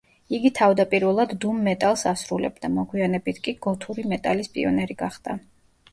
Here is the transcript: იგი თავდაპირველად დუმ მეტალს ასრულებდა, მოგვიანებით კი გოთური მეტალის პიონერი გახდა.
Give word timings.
იგი 0.35 0.49
თავდაპირველად 0.59 1.35
დუმ 1.43 1.59
მეტალს 1.67 2.05
ასრულებდა, 2.13 2.71
მოგვიანებით 2.79 3.43
კი 3.49 3.55
გოთური 3.67 4.07
მეტალის 4.15 4.55
პიონერი 4.57 4.99
გახდა. 5.07 5.37